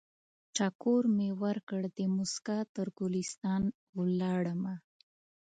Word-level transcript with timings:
ټکور 0.55 1.03
مې 1.15 1.29
ورکړ، 1.43 1.81
دموسکا 1.97 2.57
تر 2.75 2.87
ګلستان 2.97 3.63
ولاړمه 3.97 4.75